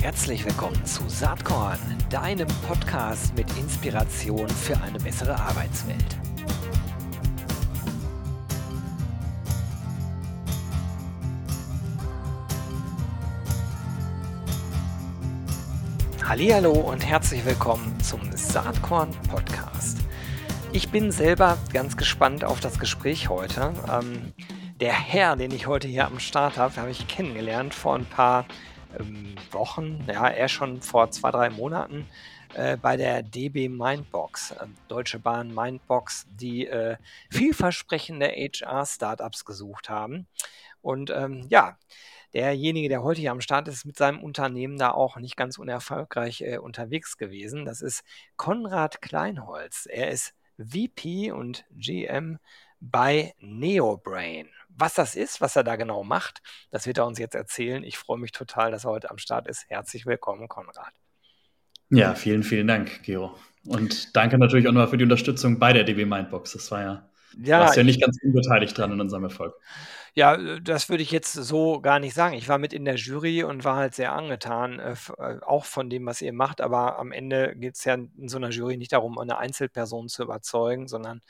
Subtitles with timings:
[0.00, 6.16] Herzlich willkommen zu Saatkorn, deinem Podcast mit Inspiration für eine bessere Arbeitswelt.
[16.26, 19.98] Hallo und herzlich willkommen zum Saatkorn Podcast.
[20.72, 23.74] Ich bin selber ganz gespannt auf das Gespräch heute.
[23.92, 24.32] Ähm,
[24.80, 28.46] der Herr, den ich heute hier am Start habe, habe ich kennengelernt vor ein paar
[28.98, 32.06] ähm, Wochen, ja, er schon vor zwei, drei Monaten
[32.54, 36.96] äh, bei der DB Mindbox, äh, Deutsche Bahn Mindbox, die äh,
[37.30, 40.26] vielversprechende HR-Startups gesucht haben.
[40.82, 41.78] Und ähm, ja,
[42.32, 46.42] derjenige, der heute hier am Start ist, mit seinem Unternehmen da auch nicht ganz unerfolgreich
[46.42, 47.64] äh, unterwegs gewesen.
[47.64, 48.04] Das ist
[48.36, 49.86] Konrad Kleinholz.
[49.86, 52.38] Er ist VP und GM
[52.80, 54.48] bei NeoBrain.
[54.68, 57.84] Was das ist, was er da genau macht, das wird er uns jetzt erzählen.
[57.84, 59.66] Ich freue mich total, dass er heute am Start ist.
[59.68, 60.92] Herzlich willkommen, Konrad.
[61.90, 63.36] Ja, vielen, vielen Dank, Gero.
[63.66, 66.52] Und danke natürlich auch nochmal für die Unterstützung bei der DB Mindbox.
[66.52, 67.10] Das war ja,
[67.42, 69.54] ja warst ja nicht ganz unbeteiligt dran in unserem Erfolg.
[70.14, 72.34] Ja, äh, das würde ich jetzt so gar nicht sagen.
[72.34, 75.90] Ich war mit in der Jury und war halt sehr angetan, äh, äh, auch von
[75.90, 76.60] dem, was ihr macht.
[76.60, 80.22] Aber am Ende geht es ja in so einer Jury nicht darum, eine Einzelperson zu
[80.24, 81.20] überzeugen, sondern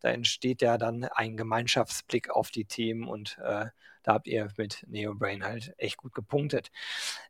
[0.00, 3.66] da entsteht ja dann ein Gemeinschaftsblick auf die Themen und äh,
[4.04, 6.70] da habt ihr mit NeoBrain halt echt gut gepunktet.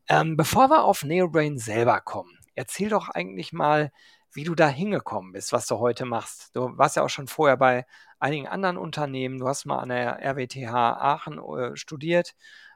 [0.08, 3.90] Ähm, bevor wir auf NeoBrain selber kommen, erzähl doch eigentlich mal,
[4.32, 6.54] wie du da hingekommen bist, was du heute machst.
[6.54, 7.86] Du warst ja auch schon vorher bei
[8.18, 9.38] einigen anderen Unternehmen.
[9.38, 12.34] Du hast mal an der RWTH Aachen äh, studiert.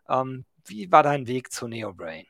[0.09, 2.27] Ähm, wie war dein Weg zu NeoBrain?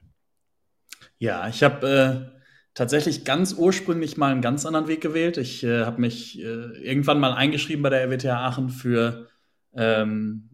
[1.19, 2.41] Ja, ich habe äh,
[2.75, 5.37] tatsächlich ganz ursprünglich mal einen ganz anderen Weg gewählt.
[5.37, 9.29] Ich äh, habe mich äh, irgendwann mal eingeschrieben bei der RWTH Aachen für
[9.75, 10.49] ähm,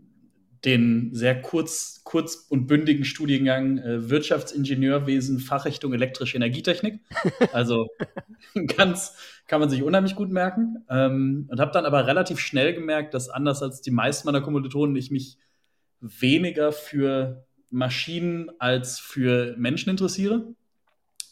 [0.65, 7.01] den sehr kurz, kurz und bündigen Studiengang äh, Wirtschaftsingenieurwesen, Fachrichtung elektrische Energietechnik.
[7.53, 7.89] Also
[8.77, 10.85] ganz, kann man sich unheimlich gut merken.
[10.91, 14.97] Ähm, und habe dann aber relativ schnell gemerkt, dass anders als die meisten meiner Kommilitonen
[14.97, 15.39] ich mich
[16.01, 20.55] weniger für Maschinen als für Menschen interessiere.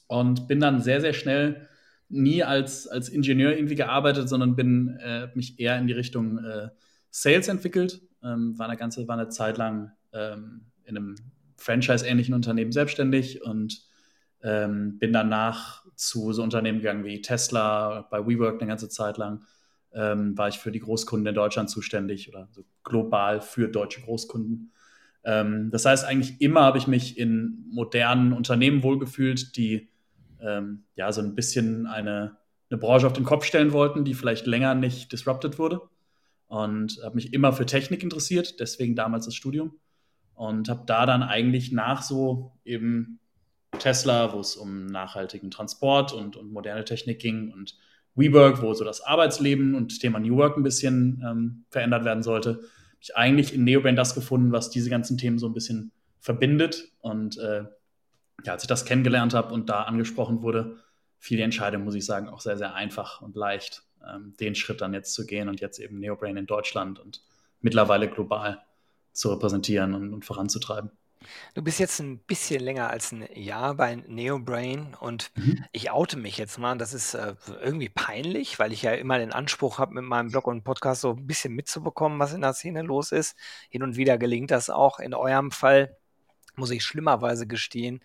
[0.08, 1.68] Und bin dann sehr, sehr schnell
[2.08, 6.68] nie als, als Ingenieur irgendwie gearbeitet, sondern bin äh, mich eher in die Richtung äh,
[7.10, 11.14] Sales entwickelt ähm, war, eine ganze, war eine Zeit lang ähm, in einem
[11.56, 13.82] Franchise-ähnlichen Unternehmen selbstständig und
[14.42, 19.44] ähm, bin danach zu so Unternehmen gegangen wie Tesla, bei WeWork eine ganze Zeit lang.
[19.92, 24.72] Ähm, war ich für die Großkunden in Deutschland zuständig oder so global für deutsche Großkunden.
[25.24, 29.88] Ähm, das heißt, eigentlich immer habe ich mich in modernen Unternehmen wohlgefühlt, die
[30.40, 32.36] ähm, ja so ein bisschen eine,
[32.68, 35.80] eine Branche auf den Kopf stellen wollten, die vielleicht länger nicht disrupted wurde
[36.48, 39.78] und habe mich immer für Technik interessiert, deswegen damals das Studium.
[40.34, 43.20] Und habe da dann eigentlich nach so eben
[43.78, 47.76] Tesla, wo es um nachhaltigen Transport und, und moderne Technik ging und
[48.14, 52.50] WeWork, wo so das Arbeitsleben und Thema New Work ein bisschen ähm, verändert werden sollte,
[52.50, 56.92] habe ich eigentlich in NeoBrain das gefunden, was diese ganzen Themen so ein bisschen verbindet
[57.00, 57.64] und äh,
[58.44, 60.76] ja, als ich das kennengelernt habe und da angesprochen wurde,
[61.18, 63.85] fiel die Entscheidung, muss ich sagen, auch sehr, sehr einfach und leicht
[64.40, 67.22] den Schritt dann jetzt zu gehen und jetzt eben NeoBrain in Deutschland und
[67.60, 68.62] mittlerweile global
[69.12, 70.90] zu repräsentieren und, und voranzutreiben.
[71.54, 75.64] Du bist jetzt ein bisschen länger als ein Jahr bei NeoBrain und mhm.
[75.72, 76.76] ich oute mich jetzt mal.
[76.76, 80.46] Das ist äh, irgendwie peinlich, weil ich ja immer den Anspruch habe, mit meinem Blog
[80.46, 83.36] und Podcast so ein bisschen mitzubekommen, was in der Szene los ist.
[83.70, 85.00] Hin und wieder gelingt das auch.
[85.00, 85.96] In eurem Fall
[86.54, 88.00] muss ich schlimmerweise gestehen,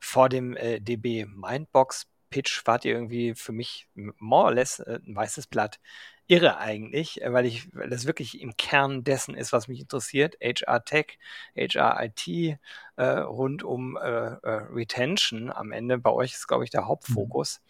[0.00, 4.98] vor dem äh, DB Mindbox Pitch wart ihr irgendwie für mich more or less äh,
[5.06, 5.78] ein weißes Blatt.
[6.26, 10.36] Irre eigentlich, äh, weil ich, weil das wirklich im Kern dessen ist, was mich interessiert.
[10.42, 11.18] HR Tech,
[11.56, 12.58] HR IT,
[12.96, 15.98] äh, rund um äh, äh, Retention am Ende.
[15.98, 16.88] Bei euch ist, glaube ich, der mhm.
[16.88, 17.60] Hauptfokus.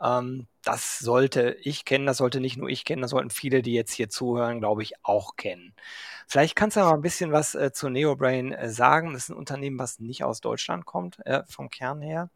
[0.00, 0.06] Mhm.
[0.06, 3.74] Ähm, das sollte ich kennen, das sollte nicht nur ich kennen, das sollten viele, die
[3.74, 5.74] jetzt hier zuhören, glaube ich, auch kennen.
[6.28, 9.12] Vielleicht kannst du aber ein bisschen was äh, zu NeoBrain äh, sagen.
[9.12, 12.30] Das ist ein Unternehmen, was nicht aus Deutschland kommt, äh, vom Kern her.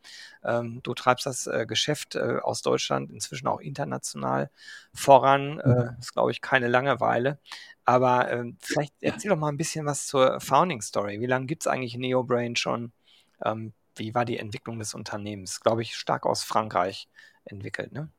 [0.45, 4.51] Ähm, du treibst das äh, Geschäft äh, aus Deutschland inzwischen auch international
[4.93, 5.63] voran.
[5.65, 5.97] Mhm.
[6.01, 7.39] ist, glaube ich, keine Langeweile.
[7.87, 11.21] Aber ähm, vielleicht erzähl doch mal ein bisschen was zur Founding Story.
[11.21, 12.93] Wie lange gibt es eigentlich NeoBrain schon?
[13.45, 15.61] Ähm, wie war die Entwicklung des Unternehmens?
[15.61, 17.09] Glaube ich, stark aus Frankreich
[17.45, 18.11] entwickelt, ne?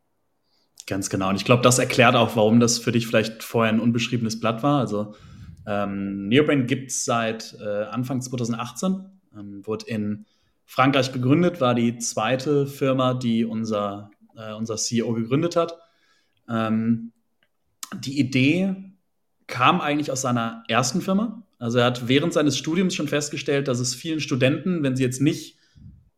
[0.88, 1.30] Ganz genau.
[1.30, 4.64] Und ich glaube, das erklärt auch, warum das für dich vielleicht vorher ein unbeschriebenes Blatt
[4.64, 4.80] war.
[4.80, 5.16] Also
[5.66, 9.04] ähm, Neobrain gibt es seit äh, Anfang 2018,
[9.38, 10.26] ähm, wurde in
[10.64, 15.78] Frankreich gegründet, war die zweite Firma, die unser, äh, unser CEO gegründet hat.
[16.48, 17.12] Ähm,
[18.00, 18.87] die Idee
[19.48, 21.44] kam eigentlich aus seiner ersten Firma.
[21.58, 25.22] Also er hat während seines Studiums schon festgestellt, dass es vielen Studenten, wenn sie jetzt
[25.22, 25.58] nicht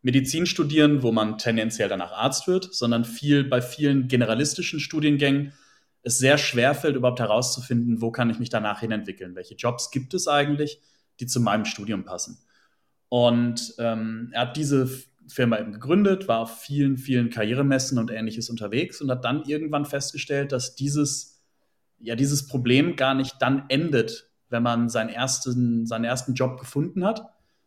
[0.02, 5.54] Medizin studieren, wo man tendenziell danach Arzt wird, sondern viel bei vielen generalistischen Studiengängen
[6.02, 9.92] es sehr schwer fällt, überhaupt herauszufinden, wo kann ich mich danach hin entwickeln, welche Jobs
[9.92, 10.82] gibt es eigentlich,
[11.20, 12.40] die zu meinem Studium passen.
[13.10, 14.90] Und ähm, er hat diese
[15.28, 19.86] Firma eben gegründet, war auf vielen, vielen Karrieremessen und ähnliches unterwegs und hat dann irgendwann
[19.86, 21.39] festgestellt, dass dieses,
[22.00, 27.06] ja, dieses Problem gar nicht dann endet, wenn man seinen ersten, seinen ersten Job gefunden
[27.06, 27.26] hat,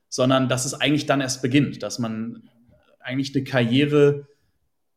[0.08, 2.48] sondern dass es eigentlich dann erst beginnt, dass man
[3.00, 4.26] eigentlich eine Karriere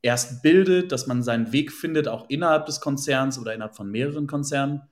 [0.01, 4.27] erst bildet, dass man seinen Weg findet, auch innerhalb des Konzerns oder innerhalb von mehreren
[4.27, 4.83] Konzernen.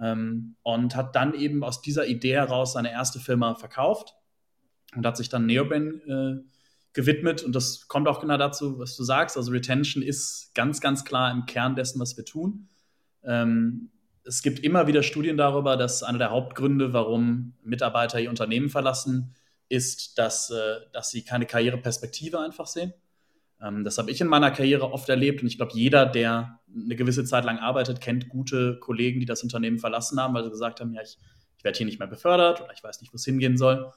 [0.00, 4.14] Ähm, und hat dann eben aus dieser Idee heraus seine erste Firma verkauft
[4.94, 6.44] und hat sich dann Neobrain äh,
[6.92, 7.42] gewidmet.
[7.42, 9.36] Und das kommt auch genau dazu, was du sagst.
[9.36, 12.68] Also Retention ist ganz, ganz klar im Kern dessen, was wir tun.
[13.26, 13.90] Ähm,
[14.24, 19.34] es gibt immer wieder Studien darüber, dass einer der Hauptgründe, warum Mitarbeiter ihr Unternehmen verlassen,
[19.68, 22.92] ist, dass, äh, dass sie keine Karriereperspektive einfach sehen.
[23.60, 26.96] Ähm, das habe ich in meiner Karriere oft erlebt und ich glaube, jeder, der eine
[26.96, 30.80] gewisse Zeit lang arbeitet, kennt gute Kollegen, die das Unternehmen verlassen haben, weil sie gesagt
[30.80, 31.18] haben, ja, ich,
[31.56, 33.92] ich werde hier nicht mehr befördert oder ich weiß nicht, wo es hingehen soll.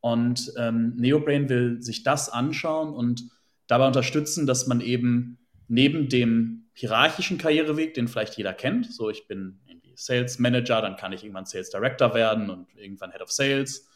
[0.00, 3.24] Und ähm, Neobrain will sich das anschauen und
[3.66, 5.38] dabei unterstützen, dass man eben
[5.68, 10.96] neben dem hierarchischen Karriereweg, den vielleicht jeder kennt, so ich bin irgendwie Sales Manager, dann
[10.96, 13.86] kann ich irgendwann Sales Director werden und irgendwann Head of Sales.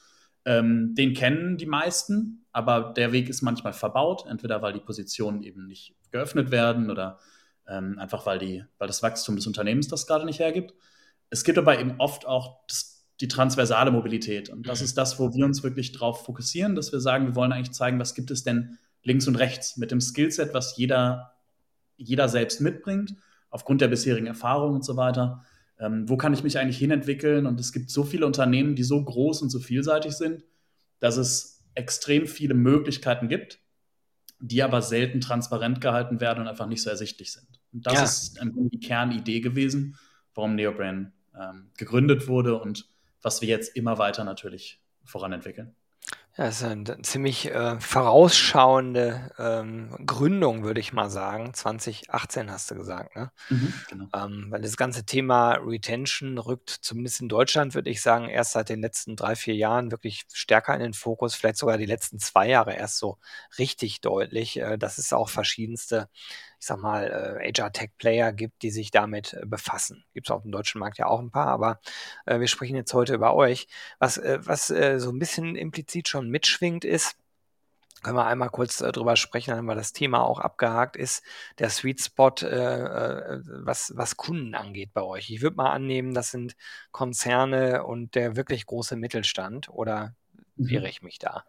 [0.44, 5.42] Ähm, den kennen die meisten, aber der Weg ist manchmal verbaut, entweder weil die Positionen
[5.42, 7.18] eben nicht geöffnet werden oder
[7.66, 10.74] ähm, einfach weil, die, weil das Wachstum des Unternehmens das gerade nicht hergibt.
[11.30, 14.48] Es gibt aber eben oft auch das die transversale Mobilität.
[14.50, 14.86] Und das mhm.
[14.86, 18.00] ist das, wo wir uns wirklich drauf fokussieren, dass wir sagen, wir wollen eigentlich zeigen,
[18.00, 21.33] was gibt es denn links und rechts mit dem Skillset, was jeder,
[21.96, 23.14] jeder selbst mitbringt,
[23.50, 25.44] aufgrund der bisherigen Erfahrung und so weiter.
[25.78, 27.46] Ähm, wo kann ich mich eigentlich hinentwickeln?
[27.46, 30.44] Und es gibt so viele Unternehmen, die so groß und so vielseitig sind,
[31.00, 33.58] dass es extrem viele Möglichkeiten gibt,
[34.40, 37.60] die aber selten transparent gehalten werden und einfach nicht so ersichtlich sind.
[37.72, 38.02] Und das ja.
[38.04, 39.96] ist die Kernidee gewesen,
[40.34, 42.88] warum Neobrain ähm, gegründet wurde und
[43.22, 45.74] was wir jetzt immer weiter natürlich voranentwickeln.
[46.36, 51.54] Ja, das ist eine ziemlich äh, vorausschauende ähm, Gründung, würde ich mal sagen.
[51.54, 53.30] 2018 hast du gesagt, ne?
[53.50, 54.06] Mhm, genau.
[54.12, 58.68] Ähm, weil das ganze Thema Retention rückt zumindest in Deutschland, würde ich sagen, erst seit
[58.68, 62.48] den letzten drei, vier Jahren wirklich stärker in den Fokus, vielleicht sogar die letzten zwei
[62.48, 63.18] Jahre erst so
[63.56, 64.56] richtig deutlich.
[64.58, 66.08] Äh, dass es auch verschiedenste
[66.64, 70.02] ich sag mal, äh, HR-Tech-Player gibt, die sich damit äh, befassen.
[70.14, 71.78] Gibt es auf dem deutschen Markt ja auch ein paar, aber
[72.24, 73.66] äh, wir sprechen jetzt heute über euch.
[73.98, 77.16] Was, äh, was äh, so ein bisschen implizit schon mitschwingt, ist,
[78.02, 81.22] können wir einmal kurz äh, drüber sprechen, dann haben wir das Thema auch abgehakt, ist
[81.58, 85.28] der Sweet Spot, was, was Kunden angeht bei euch.
[85.28, 86.56] Ich würde mal annehmen, das sind
[86.92, 90.14] Konzerne und der wirklich große Mittelstand oder
[90.56, 90.68] mhm.
[90.68, 91.44] irre ich mich da?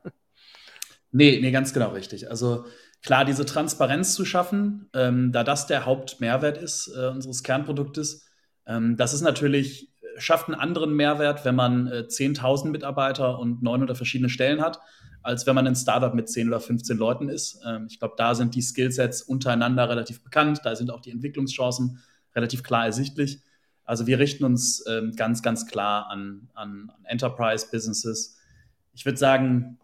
[1.17, 2.29] Nee, nee, ganz genau richtig.
[2.29, 2.65] Also
[3.05, 8.25] klar, diese Transparenz zu schaffen, ähm, da das der Hauptmehrwert ist äh, unseres Kernproduktes,
[8.65, 13.61] ähm, das ist natürlich, äh, schafft einen anderen Mehrwert, wenn man äh, 10.000 Mitarbeiter und
[13.61, 14.79] 900 verschiedene Stellen hat,
[15.21, 17.59] als wenn man ein Startup mit 10 oder 15 Leuten ist.
[17.65, 22.01] Ähm, ich glaube, da sind die Skillsets untereinander relativ bekannt, da sind auch die Entwicklungschancen
[22.35, 23.39] relativ klar ersichtlich.
[23.85, 28.37] Also wir richten uns ähm, ganz, ganz klar an, an, an Enterprise-Businesses.
[28.93, 29.77] Ich würde sagen,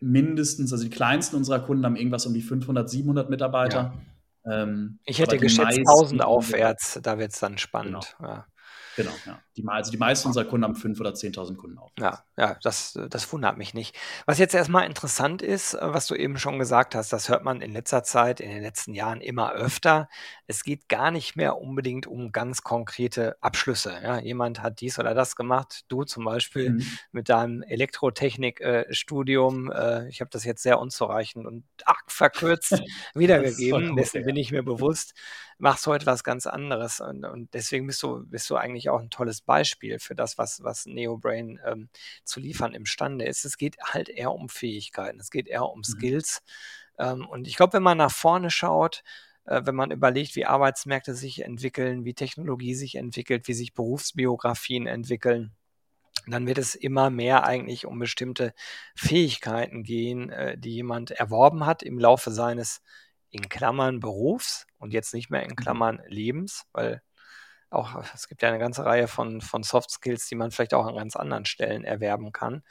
[0.00, 3.94] mindestens, also die kleinsten unserer Kunden haben irgendwas um die 500, 700 Mitarbeiter.
[4.44, 4.62] Ja.
[4.62, 8.14] Ähm, ich hätte geschätzt 1000 aufwärts, da wird es dann spannend.
[8.18, 8.30] Genau.
[8.30, 8.46] Ja.
[8.98, 9.40] Genau, ja.
[9.56, 11.92] Die, also die meisten unserer Kunden haben 5.000 oder 10.000 Kunden auf.
[12.00, 13.94] Ja, ja das, das wundert mich nicht.
[14.26, 17.60] Was jetzt erstmal interessant ist, äh, was du eben schon gesagt hast, das hört man
[17.60, 20.08] in letzter Zeit, in den letzten Jahren immer öfter.
[20.48, 23.96] Es geht gar nicht mehr unbedingt um ganz konkrete Abschlüsse.
[24.02, 26.84] Ja, jemand hat dies oder das gemacht, du zum Beispiel mhm.
[27.12, 29.70] mit deinem Elektrotechnik-Studium.
[29.70, 32.82] Äh, ich habe das jetzt sehr unzureichend und arg verkürzt
[33.14, 35.14] wiedergegeben, dessen bin ich mir bewusst
[35.58, 37.00] machst heute was ganz anderes.
[37.00, 40.62] Und, und deswegen bist du, bist du eigentlich auch ein tolles Beispiel für das, was,
[40.62, 41.88] was NeoBrain ähm,
[42.24, 43.44] zu liefern imstande ist.
[43.44, 45.84] Es geht halt eher um Fähigkeiten, es geht eher um mhm.
[45.84, 46.42] Skills.
[46.98, 49.02] Ähm, und ich glaube, wenn man nach vorne schaut,
[49.44, 54.86] äh, wenn man überlegt, wie Arbeitsmärkte sich entwickeln, wie Technologie sich entwickelt, wie sich Berufsbiografien
[54.86, 55.52] entwickeln,
[56.26, 58.52] dann wird es immer mehr eigentlich um bestimmte
[58.94, 62.82] Fähigkeiten gehen, äh, die jemand erworben hat im Laufe seines
[63.30, 65.56] in Klammern Berufs und jetzt nicht mehr in mhm.
[65.56, 67.02] Klammern Lebens, weil
[67.70, 70.86] auch es gibt ja eine ganze Reihe von, von Soft Skills, die man vielleicht auch
[70.86, 72.62] an ganz anderen Stellen erwerben kann.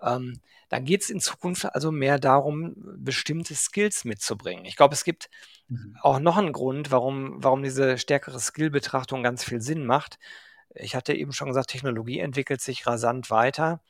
[0.00, 4.64] Ähm, dann geht es in Zukunft also mehr darum, bestimmte Skills mitzubringen.
[4.64, 5.28] Ich glaube, es gibt
[5.68, 5.96] mhm.
[6.02, 10.18] auch noch einen Grund, warum, warum diese stärkere Skill-Betrachtung ganz viel Sinn macht.
[10.74, 13.80] Ich hatte eben schon gesagt, Technologie entwickelt sich rasant weiter.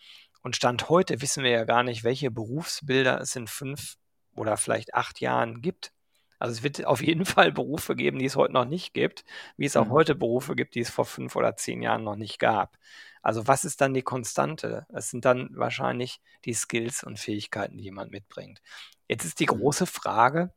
[0.42, 3.96] Und Stand heute wissen wir ja gar nicht, welche Berufsbilder es in fünf
[4.34, 5.92] oder vielleicht acht Jahren gibt.
[6.38, 9.24] Also es wird auf jeden Fall Berufe geben, die es heute noch nicht gibt,
[9.56, 9.92] wie es auch mhm.
[9.92, 12.78] heute Berufe gibt, die es vor fünf oder zehn Jahren noch nicht gab.
[13.22, 14.86] Also was ist dann die Konstante?
[14.92, 18.62] Es sind dann wahrscheinlich die Skills und Fähigkeiten, die jemand mitbringt.
[19.08, 19.58] Jetzt ist die mhm.
[19.58, 20.52] große Frage,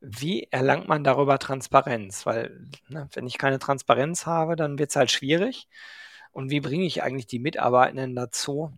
[0.00, 2.24] wie erlangt man darüber Transparenz?
[2.24, 5.68] Weil ne, wenn ich keine Transparenz habe, dann wird es halt schwierig.
[6.32, 8.72] Und wie bringe ich eigentlich die Mitarbeitenden dazu,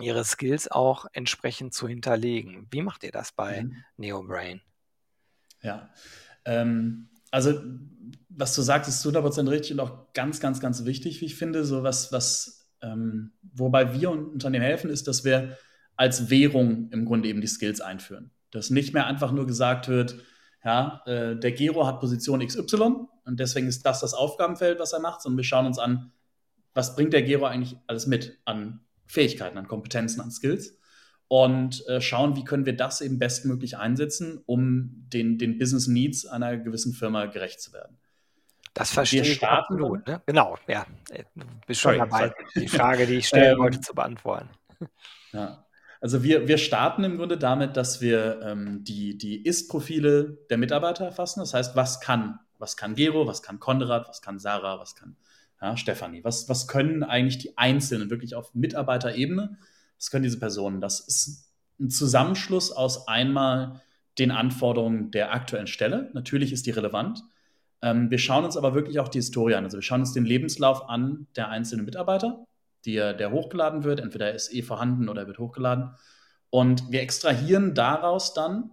[0.00, 2.68] ihre Skills auch entsprechend zu hinterlegen?
[2.70, 3.84] Wie macht ihr das bei mhm.
[3.96, 4.62] NeoBrain?
[5.62, 5.90] Ja,
[6.44, 7.60] ähm, also
[8.28, 11.64] was du sagst, ist 100% richtig und auch ganz, ganz, ganz wichtig, wie ich finde.
[11.64, 15.56] So was, was ähm, wobei wir Unternehmen helfen, ist, dass wir
[15.96, 18.30] als Währung im Grunde eben die Skills einführen.
[18.50, 20.16] Dass nicht mehr einfach nur gesagt wird,
[20.64, 25.00] ja, äh, der Gero hat Position XY und deswegen ist das das Aufgabenfeld, was er
[25.00, 26.12] macht, sondern wir schauen uns an,
[26.74, 30.78] was bringt der Gero eigentlich alles mit an Fähigkeiten, an Kompetenzen, an Skills
[31.28, 36.26] und äh, schauen, wie können wir das eben bestmöglich einsetzen, um den, den Business Needs
[36.26, 37.98] einer gewissen Firma gerecht zu werden.
[38.74, 40.06] Das verstehe wir ich absolut.
[40.06, 40.20] Ne?
[40.26, 40.86] Genau, ja.
[41.34, 44.50] Du bist schon sorry, dabei, die Frage, die ich stellen ähm, wollte, zu beantworten.
[45.32, 45.64] Ja.
[46.00, 51.06] Also wir, wir starten im Grunde damit, dass wir ähm, die, die Ist-Profile der Mitarbeiter
[51.06, 51.40] erfassen.
[51.40, 55.16] Das heißt, was kann, was kann Gero, was kann Konrad, was kann Sarah, was kann
[55.60, 56.22] ja, Stefanie?
[56.22, 59.56] Was, was können eigentlich die Einzelnen wirklich auf Mitarbeiterebene?
[59.98, 60.80] Was können diese Personen?
[60.80, 61.50] Das ist
[61.80, 63.80] ein Zusammenschluss aus einmal
[64.18, 66.10] den Anforderungen der aktuellen Stelle.
[66.14, 67.22] Natürlich ist die relevant.
[67.82, 69.64] Ähm, wir schauen uns aber wirklich auch die Historie an.
[69.64, 72.46] Also wir schauen uns den Lebenslauf an der einzelnen Mitarbeiter,
[72.84, 74.00] die, der hochgeladen wird.
[74.00, 75.90] Entweder er ist eh vorhanden oder er wird hochgeladen.
[76.50, 78.70] Und wir extrahieren daraus dann,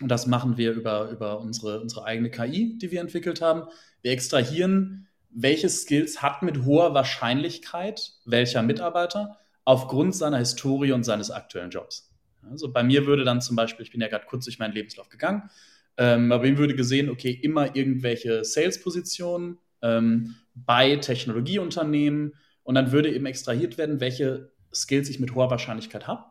[0.00, 3.64] und das machen wir über, über unsere, unsere eigene KI, die wir entwickelt haben,
[4.02, 9.38] wir extrahieren, welche Skills hat mit hoher Wahrscheinlichkeit welcher Mitarbeiter
[9.68, 12.10] aufgrund seiner Historie und seines aktuellen Jobs.
[12.50, 15.10] Also bei mir würde dann zum Beispiel, ich bin ja gerade kurz durch meinen Lebenslauf
[15.10, 15.50] gegangen,
[15.98, 22.32] ähm, bei ihm würde gesehen, okay, immer irgendwelche Sales-Positionen ähm, bei Technologieunternehmen
[22.62, 26.22] und dann würde eben extrahiert werden, welche Skills ich mit hoher Wahrscheinlichkeit habe.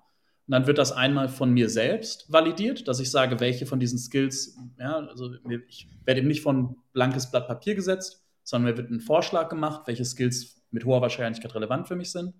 [0.47, 3.99] Und dann wird das einmal von mir selbst validiert, dass ich sage, welche von diesen
[3.99, 5.35] Skills, ja, also
[5.67, 9.83] ich werde eben nicht von blankes Blatt Papier gesetzt, sondern mir wird ein Vorschlag gemacht,
[9.85, 12.33] welche Skills mit hoher Wahrscheinlichkeit relevant für mich sind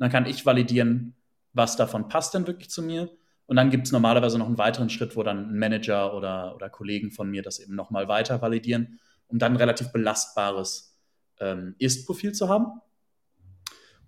[0.00, 1.14] dann kann ich validieren,
[1.52, 3.10] was davon passt denn wirklich zu mir.
[3.46, 6.70] Und dann gibt es normalerweise noch einen weiteren Schritt, wo dann ein Manager oder, oder
[6.70, 10.96] Kollegen von mir das eben nochmal weiter validieren, um dann ein relativ belastbares
[11.40, 12.80] ähm, Ist-Profil zu haben.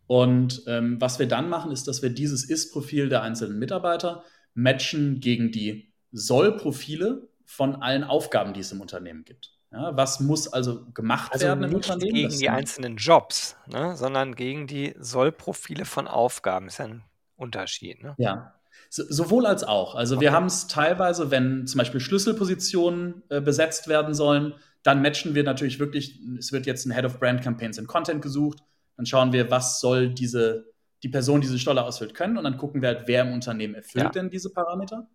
[0.06, 5.20] Und ähm, was wir dann machen, ist, dass wir dieses Ist-Profil der einzelnen Mitarbeiter matchen
[5.20, 9.51] gegen die Soll-Profile von allen Aufgaben, die es im Unternehmen gibt.
[9.72, 12.14] Ja, was muss also gemacht also werden im nicht Unternehmen?
[12.14, 16.66] gegen die einzelnen Jobs, ne, sondern gegen die Sollprofile von Aufgaben.
[16.66, 17.04] Ist ja ein
[17.36, 18.02] Unterschied.
[18.02, 18.14] Ne?
[18.18, 18.54] Ja,
[18.90, 19.94] so, sowohl als auch.
[19.94, 20.26] Also okay.
[20.26, 25.44] wir haben es teilweise, wenn zum Beispiel Schlüsselpositionen äh, besetzt werden sollen, dann matchen wir
[25.44, 28.58] natürlich wirklich, es wird jetzt ein Head of Brand Campaigns and Content gesucht,
[28.96, 30.66] dann schauen wir, was soll diese,
[31.02, 33.74] die Person, die diese Stelle ausfüllt, können und dann gucken wir halt, wer im Unternehmen
[33.74, 34.10] erfüllt ja.
[34.10, 35.08] denn diese Parameter.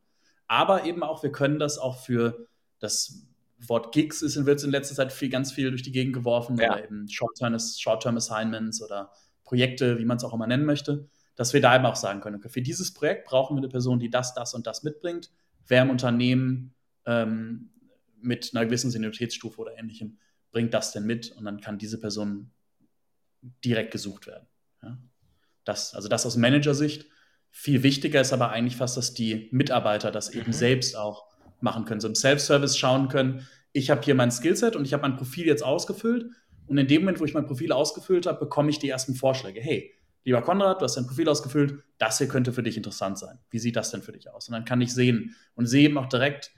[0.48, 2.48] Aber eben auch, wir können das auch für
[2.80, 3.27] das
[3.60, 6.74] Wort Gigs ist, wird in letzter Zeit viel, ganz viel durch die Gegend geworfen, ja.
[6.74, 9.12] oder eben Short-Term Short Assignments oder
[9.44, 12.36] Projekte, wie man es auch immer nennen möchte, dass wir da eben auch sagen können,
[12.36, 15.32] okay, für dieses Projekt brauchen wir eine Person, die das, das und das mitbringt.
[15.68, 16.74] Wer im Unternehmen
[17.06, 17.72] ähm,
[18.20, 20.20] mit einer gewissen Senioritätsstufe oder ähnlichem
[20.52, 22.52] bringt das denn mit und dann kann diese Person
[23.64, 24.48] direkt gesucht werden.
[24.82, 24.98] Ja?
[25.64, 27.06] Das, also das aus Managersicht.
[27.52, 30.54] Viel wichtiger ist aber eigentlich fast, dass die Mitarbeiter das eben mhm.
[30.54, 31.28] selbst auch
[31.62, 33.48] machen können, so im Self-Service schauen können,
[33.78, 36.26] ich habe hier mein Skillset und ich habe mein Profil jetzt ausgefüllt.
[36.66, 39.62] Und in dem Moment, wo ich mein Profil ausgefüllt habe, bekomme ich die ersten Vorschläge.
[39.62, 43.38] Hey, lieber Konrad, du hast dein Profil ausgefüllt, das hier könnte für dich interessant sein.
[43.52, 44.48] Wie sieht das denn für dich aus?
[44.48, 46.52] Und dann kann ich sehen und sehe eben auch direkt,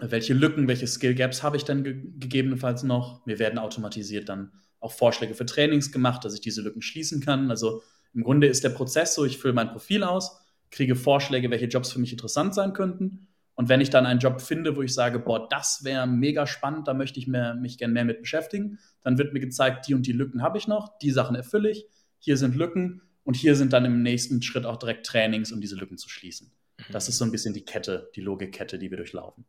[0.00, 3.26] welche Lücken, welche Skill Gaps habe ich denn ge gegebenenfalls noch.
[3.26, 7.50] Mir werden automatisiert dann auch Vorschläge für Trainings gemacht, dass ich diese Lücken schließen kann.
[7.50, 7.82] Also
[8.14, 11.92] im Grunde ist der Prozess so, ich fülle mein Profil aus, kriege Vorschläge, welche Jobs
[11.92, 15.18] für mich interessant sein könnten und wenn ich dann einen Job finde, wo ich sage,
[15.18, 19.18] boah, das wäre mega spannend, da möchte ich mehr, mich gerne mehr mit beschäftigen, dann
[19.18, 21.86] wird mir gezeigt, die und die Lücken habe ich noch, die Sachen erfülle ich,
[22.18, 25.76] hier sind Lücken und hier sind dann im nächsten Schritt auch direkt Trainings, um diese
[25.76, 26.52] Lücken zu schließen.
[26.78, 26.92] Mhm.
[26.92, 29.44] Das ist so ein bisschen die Kette, die Logikkette, die wir durchlaufen.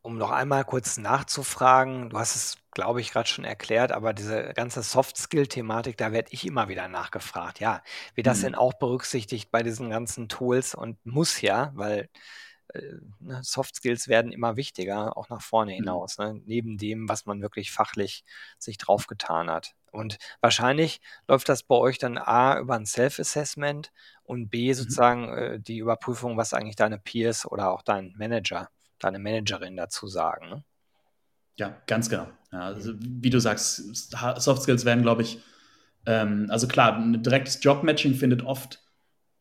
[0.00, 4.52] Um noch einmal kurz nachzufragen, du hast es, glaube ich, gerade schon erklärt, aber diese
[4.54, 7.58] ganze Soft-Skill-Thematik, da werde ich immer wieder nachgefragt.
[7.58, 7.82] Ja,
[8.14, 8.42] wird das mhm.
[8.42, 12.10] denn auch berücksichtigt bei diesen ganzen Tools und muss ja, weil
[13.20, 15.76] ne, Soft Skills werden immer wichtiger, auch nach vorne mhm.
[15.76, 16.40] hinaus, ne?
[16.44, 18.24] neben dem, was man wirklich fachlich
[18.58, 19.74] sich draufgetan hat.
[19.90, 23.92] Und wahrscheinlich läuft das bei euch dann A über ein Self-Assessment
[24.24, 24.74] und B mhm.
[24.74, 30.08] sozusagen äh, die Überprüfung, was eigentlich deine Peers oder auch dein Manager, deine Managerin dazu
[30.08, 30.48] sagen.
[30.48, 30.64] Ne?
[31.56, 32.26] Ja, ganz genau.
[32.50, 33.96] Ja, also, wie du sagst,
[34.42, 35.40] Soft Skills werden, glaube ich,
[36.06, 38.83] ähm, also klar, ein direktes Jobmatching findet oft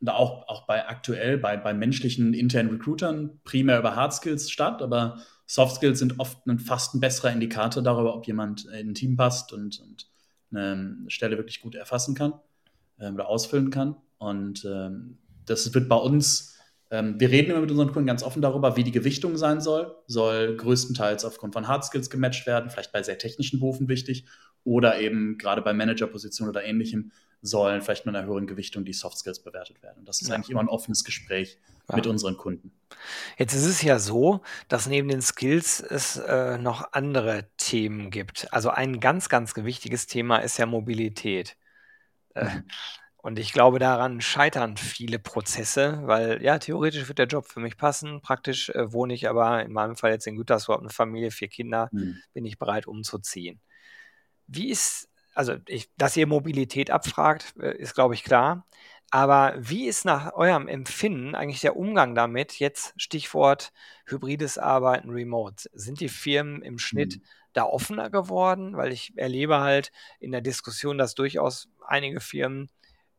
[0.10, 5.20] auch, auch bei aktuell, bei, bei menschlichen internen Recruitern primär über Hard Skills statt, aber
[5.46, 9.16] Soft Skills sind oft ein, fast ein besserer Indikator darüber, ob jemand in ein Team
[9.16, 10.10] passt und, und
[10.52, 12.34] eine Stelle wirklich gut erfassen kann
[12.98, 13.96] äh, oder ausfüllen kann.
[14.18, 16.58] Und ähm, das wird bei uns,
[16.92, 19.96] ähm, wir reden immer mit unseren Kunden ganz offen darüber, wie die Gewichtung sein soll.
[20.08, 24.26] Soll größtenteils aufgrund von Hard Skills gematcht werden, vielleicht bei sehr technischen Berufen wichtig,
[24.64, 27.12] oder eben gerade bei Managerpositionen oder ähnlichem
[27.44, 30.00] sollen vielleicht mit einer höheren Gewichtung die Soft Skills bewertet werden.
[30.00, 30.36] Und das ist ja.
[30.36, 31.60] eigentlich immer ein offenes Gespräch
[31.90, 31.98] ja.
[31.98, 32.72] mit unseren Kunden.
[33.38, 38.52] Jetzt ist es ja so, dass neben den Skills es äh, noch andere Themen gibt.
[38.54, 41.58] Also ein ganz, ganz wichtiges Thema ist ja Mobilität.
[42.34, 42.64] Äh, mhm.
[43.18, 47.78] Und ich glaube, daran scheitern viele Prozesse, weil ja, theoretisch wird der Job für mich
[47.78, 48.22] passen.
[48.22, 51.90] Praktisch äh, wohne ich aber in meinem Fall jetzt in Gütersloh, eine Familie, vier Kinder,
[51.92, 52.22] mhm.
[52.34, 53.62] bin ich bereit umzuziehen.
[54.48, 58.66] Wie ist, also ich, dass ihr Mobilität abfragt, äh, ist glaube ich klar.
[59.12, 62.58] Aber wie ist nach eurem Empfinden eigentlich der Umgang damit?
[62.58, 63.72] Jetzt Stichwort
[64.08, 65.70] hybrides Arbeiten, Remote.
[65.74, 67.22] Sind die Firmen im Schnitt mhm.
[67.54, 68.76] da offener geworden?
[68.76, 72.70] Weil ich erlebe halt in der Diskussion, dass durchaus einige Firmen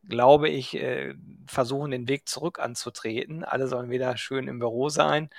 [0.09, 1.15] glaube ich, äh,
[1.47, 3.45] versuchen, den Weg zurück anzutreten.
[3.45, 5.31] Alle sollen wieder schön im Büro sein.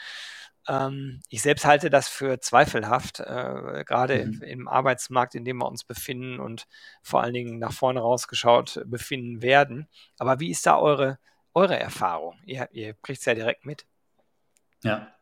[0.67, 4.41] Ähm, ich selbst halte das für zweifelhaft, äh, gerade mhm.
[4.41, 6.67] im Arbeitsmarkt, in dem wir uns befinden und
[7.01, 9.87] vor allen Dingen nach vorne rausgeschaut befinden werden.
[10.17, 11.19] Aber wie ist da eure,
[11.53, 12.35] eure Erfahrung?
[12.45, 13.85] Ihr, ihr kriegt es ja direkt mit.
[14.83, 15.15] Ja,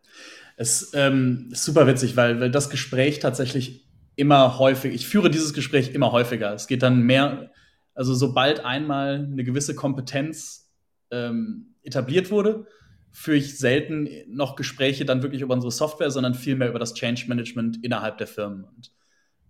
[0.58, 5.54] es ähm, ist super witzig, weil, weil das Gespräch tatsächlich immer häufig, ich führe dieses
[5.54, 6.54] Gespräch immer häufiger.
[6.54, 7.50] Es geht dann mehr
[7.96, 10.72] also sobald einmal eine gewisse Kompetenz
[11.12, 12.68] ähm, etabliert wurde,
[13.14, 17.26] führe ich selten noch Gespräche dann wirklich über unsere Software, sondern vielmehr über das Change
[17.28, 18.66] Management innerhalb der Firmen.
[18.66, 18.92] Und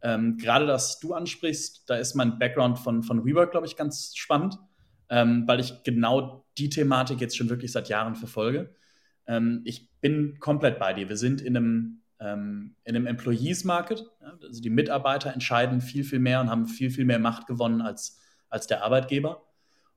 [0.02, 4.16] ähm, gerade das du ansprichst, da ist mein Background von, von WeWork, glaube ich, ganz
[4.16, 4.60] spannend,
[5.10, 8.76] ähm, weil ich genau die Thematik jetzt schon wirklich seit Jahren verfolge.
[9.26, 11.10] Ähm, ich bin komplett bei dir.
[11.10, 14.06] Wir sind in einem, ähm, in einem Employees Market.
[14.22, 17.82] Ja, also die Mitarbeiter entscheiden viel, viel mehr und haben viel, viel mehr Macht gewonnen
[17.82, 18.20] als
[18.54, 19.44] als der Arbeitgeber.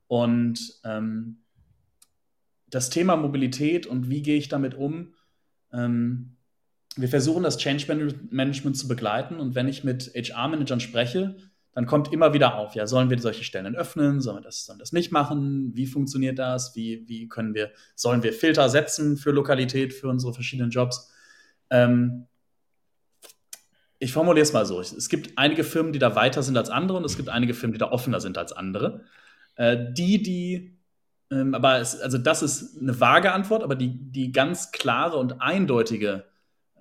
[0.09, 1.43] Und ähm,
[2.69, 5.15] das Thema Mobilität und wie gehe ich damit um,
[5.73, 6.37] ähm,
[6.97, 11.37] wir versuchen das Change Management zu begleiten und wenn ich mit HR-Managern spreche,
[11.75, 14.79] dann kommt immer wieder auf, ja, sollen wir solche Stellen öffnen, sollen wir das, sollen
[14.79, 19.31] das nicht machen, wie funktioniert das, wie, wie können wir, sollen wir Filter setzen für
[19.31, 21.13] Lokalität, für unsere verschiedenen Jobs.
[21.69, 22.29] Ähm,
[23.99, 24.81] ich formuliere es mal so.
[24.81, 27.75] Es gibt einige Firmen, die da weiter sind als andere und es gibt einige Firmen,
[27.75, 29.05] die da offener sind als andere.
[29.57, 30.76] Äh, die, die,
[31.31, 35.41] ähm, aber es, also das ist eine vage Antwort, aber die, die ganz klare und
[35.41, 36.25] eindeutige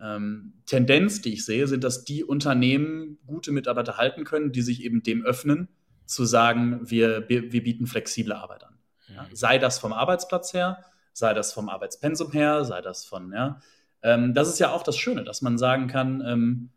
[0.01, 4.83] ähm, Tendenz, die ich sehe, sind, dass die Unternehmen gute Mitarbeiter halten können, die sich
[4.83, 5.69] eben dem öffnen,
[6.05, 8.77] zu sagen, wir, wir, wir bieten flexible Arbeit an.
[9.13, 9.35] Ja, mhm.
[9.35, 13.59] sei das vom Arbeitsplatz her, sei das vom Arbeitspensum her, sei das von, ja.
[14.03, 16.69] Ähm, das ist ja auch das Schöne, dass man sagen kann, ähm,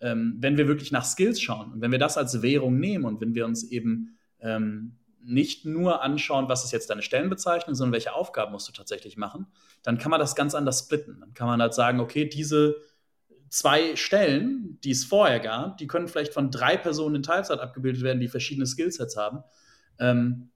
[0.00, 3.20] ähm, wenn wir wirklich nach Skills schauen und wenn wir das als Währung nehmen und
[3.22, 8.14] wenn wir uns eben ähm, nicht nur anschauen, was ist jetzt deine Stellenbezeichnung, sondern welche
[8.14, 9.46] Aufgaben musst du tatsächlich machen,
[9.82, 11.20] dann kann man das ganz anders splitten.
[11.20, 12.76] Dann kann man halt sagen, okay, diese
[13.48, 18.02] zwei Stellen, die es vorher gab, die können vielleicht von drei Personen in Teilzeit abgebildet
[18.02, 19.44] werden, die verschiedene Skillsets haben.
[19.98, 20.50] Ähm,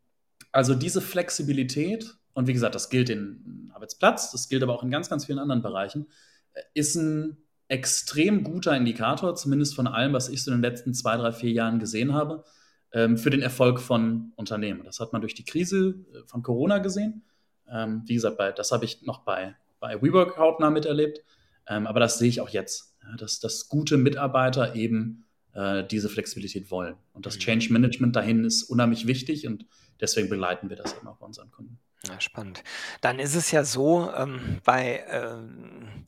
[0.52, 4.90] also diese Flexibilität, und wie gesagt, das gilt in Arbeitsplatz, das gilt aber auch in
[4.90, 6.08] ganz, ganz vielen anderen Bereichen,
[6.54, 10.94] äh, ist ein extrem guter Indikator, zumindest von allem, was ich so in den letzten
[10.94, 12.44] zwei, drei, vier Jahren gesehen habe,
[12.90, 14.82] für den Erfolg von Unternehmen.
[14.84, 17.22] Das hat man durch die Krise äh, von Corona gesehen.
[17.70, 21.22] Ähm, wie gesagt, bei, das habe ich noch bei, bei WeWork hautnah miterlebt.
[21.66, 26.70] Ähm, aber das sehe ich auch jetzt, dass, dass gute Mitarbeiter eben äh, diese Flexibilität
[26.70, 26.96] wollen.
[27.12, 27.40] Und das mhm.
[27.40, 29.66] Change Management dahin ist unheimlich wichtig und
[30.00, 31.78] deswegen begleiten wir das eben auch bei unseren Kunden.
[32.06, 32.62] Ja, spannend.
[33.00, 36.06] Dann ist es ja so, ähm, bei ähm,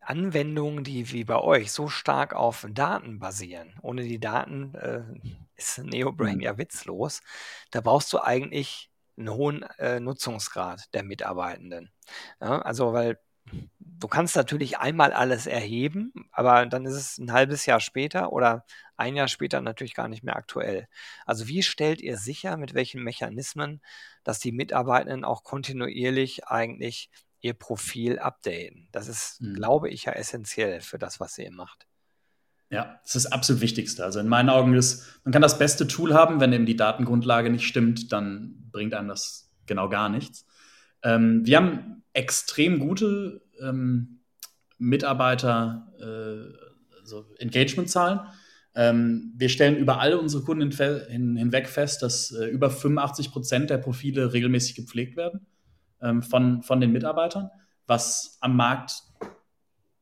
[0.00, 3.74] Anwendungen, die wie bei euch so stark auf Daten basieren.
[3.82, 5.02] Ohne die Daten äh,
[5.58, 6.42] ist NeoBrain mhm.
[6.42, 7.20] ja witzlos.
[7.70, 11.92] Da brauchst du eigentlich einen hohen äh, Nutzungsgrad der Mitarbeitenden.
[12.40, 13.18] Ja, also, weil
[13.80, 18.64] du kannst natürlich einmal alles erheben, aber dann ist es ein halbes Jahr später oder
[18.96, 20.88] ein Jahr später natürlich gar nicht mehr aktuell.
[21.26, 23.80] Also wie stellt ihr sicher, mit welchen Mechanismen,
[24.24, 28.88] dass die Mitarbeitenden auch kontinuierlich eigentlich ihr Profil updaten.
[28.92, 29.54] Das ist, mhm.
[29.54, 31.86] glaube ich, ja essentiell für das, was ihr macht.
[32.70, 34.04] Ja, das ist das absolut Wichtigste.
[34.04, 37.50] Also in meinen Augen ist, man kann das beste Tool haben, wenn eben die Datengrundlage
[37.50, 40.46] nicht stimmt, dann bringt einem das genau gar nichts.
[41.02, 44.20] Ähm, wir haben extrem gute ähm,
[44.78, 48.20] Mitarbeiter, äh, also Engagement-Zahlen.
[48.74, 53.70] Ähm, wir stellen über alle unsere Kunden hin, hinweg fest, dass äh, über 85 Prozent
[53.70, 55.46] der Profile regelmäßig gepflegt werden
[56.02, 57.50] ähm, von, von den Mitarbeitern,
[57.86, 59.02] was am Markt,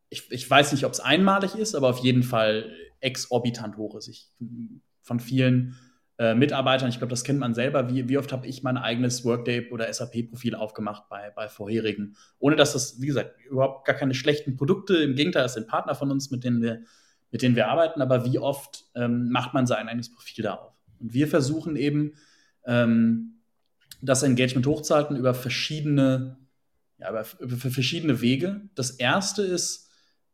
[0.09, 4.09] ich, ich weiß nicht, ob es einmalig ist, aber auf jeden Fall exorbitant hoch ist.
[4.09, 4.29] Ich,
[5.03, 5.77] von vielen
[6.19, 9.25] äh, Mitarbeitern, ich glaube, das kennt man selber, wie, wie oft habe ich mein eigenes
[9.25, 14.15] Workday oder SAP-Profil aufgemacht bei, bei vorherigen, ohne dass das, wie gesagt, überhaupt gar keine
[14.15, 16.83] schlechten Produkte, im Gegenteil, das sind Partner von uns, mit denen wir,
[17.31, 20.73] mit denen wir arbeiten, aber wie oft ähm, macht man sein eigenes Profil da auf?
[21.01, 22.15] Und wir versuchen eben,
[22.65, 23.37] ähm,
[24.01, 26.39] das Engagement hochzuhalten über verschiedene,
[26.99, 28.63] ja, über, über verschiedene Wege.
[28.75, 29.86] Das erste ist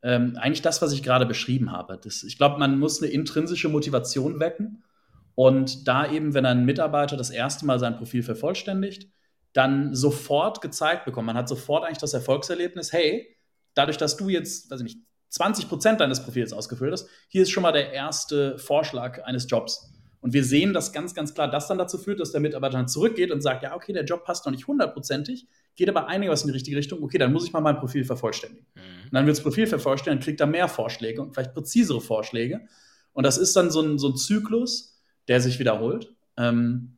[0.03, 1.99] ähm, eigentlich das, was ich gerade beschrieben habe.
[2.03, 4.83] Das, ich glaube, man muss eine intrinsische Motivation wecken.
[5.35, 9.11] Und da eben, wenn ein Mitarbeiter das erste Mal sein Profil vervollständigt,
[9.53, 13.37] dann sofort gezeigt bekommt, man hat sofort eigentlich das Erfolgserlebnis, hey,
[13.75, 17.51] dadurch, dass du jetzt, weiß ich nicht, 20 Prozent deines Profils ausgefüllt hast, hier ist
[17.51, 19.91] schon mal der erste Vorschlag eines Jobs.
[20.21, 22.88] Und wir sehen das ganz, ganz klar, das dann dazu führt, dass der Mitarbeiter dann
[22.88, 26.49] zurückgeht und sagt, ja, okay, der Job passt noch nicht hundertprozentig, geht aber einiges in
[26.49, 28.67] die richtige Richtung, okay, dann muss ich mal mein Profil vervollständigen.
[28.75, 29.05] Mhm.
[29.05, 32.63] Und dann wird das Profil vervollständigt, kriegt er mehr Vorschläge und vielleicht präzisere Vorschläge.
[33.13, 36.15] Und das ist dann so ein, so ein Zyklus, der sich wiederholt.
[36.37, 36.97] Ähm,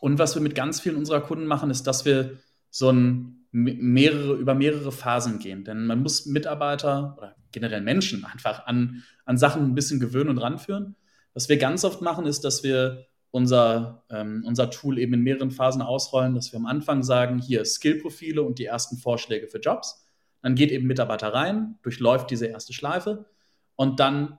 [0.00, 2.38] und was wir mit ganz vielen unserer Kunden machen, ist, dass wir
[2.70, 5.64] so ein mehrere, über mehrere Phasen gehen.
[5.64, 10.38] Denn man muss Mitarbeiter oder generell Menschen einfach an, an Sachen ein bisschen gewöhnen und
[10.38, 10.96] ranführen.
[11.34, 15.50] Was wir ganz oft machen, ist, dass wir unser, ähm, unser Tool eben in mehreren
[15.50, 20.06] Phasen ausrollen, dass wir am Anfang sagen, hier Skillprofile und die ersten Vorschläge für Jobs.
[20.42, 23.24] Dann geht eben Mitarbeiter rein, durchläuft diese erste Schleife
[23.74, 24.38] und dann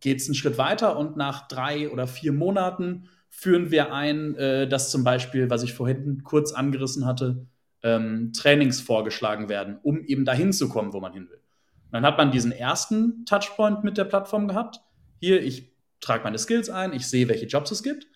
[0.00, 4.66] geht es einen Schritt weiter und nach drei oder vier Monaten führen wir ein, äh,
[4.66, 7.46] dass zum Beispiel, was ich vorhin kurz angerissen hatte,
[7.82, 11.36] ähm, Trainings vorgeschlagen werden, um eben dahin zu kommen, wo man hin will.
[11.36, 14.80] Und dann hat man diesen ersten Touchpoint mit der Plattform gehabt.
[15.18, 18.06] Hier, ich trage meine Skills ein, ich sehe, welche Jobs es gibt.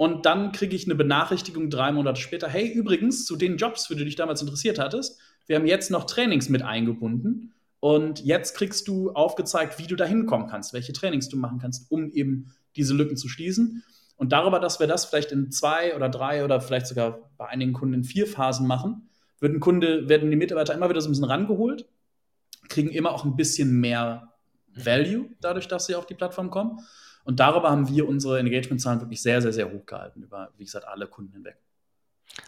[0.00, 3.92] Und dann kriege ich eine Benachrichtigung drei Monate später, hey, übrigens, zu den Jobs, für
[3.92, 7.52] die du dich damals interessiert hattest, wir haben jetzt noch Trainings mit eingebunden.
[7.80, 11.90] Und jetzt kriegst du aufgezeigt, wie du da hinkommen kannst, welche Trainings du machen kannst,
[11.90, 13.84] um eben diese Lücken zu schließen.
[14.16, 17.74] Und darüber, dass wir das vielleicht in zwei oder drei oder vielleicht sogar bei einigen
[17.74, 21.12] Kunden in vier Phasen machen, wird ein Kunde, werden die Mitarbeiter immer wieder so ein
[21.12, 21.84] bisschen rangeholt,
[22.70, 24.32] kriegen immer auch ein bisschen mehr
[24.74, 26.78] Value dadurch, dass sie auf die Plattform kommen.
[27.24, 30.86] Und darüber haben wir unsere Engagement-Zahlen wirklich sehr, sehr, sehr hoch gehalten, über, wie gesagt,
[30.86, 31.56] alle Kunden hinweg.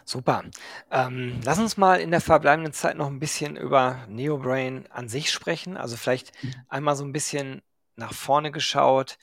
[0.05, 0.43] Super.
[0.91, 5.31] Ähm, lass uns mal in der verbleibenden Zeit noch ein bisschen über NeoBrain an sich
[5.31, 5.77] sprechen.
[5.77, 6.53] Also vielleicht mhm.
[6.69, 7.61] einmal so ein bisschen
[7.95, 9.17] nach vorne geschaut.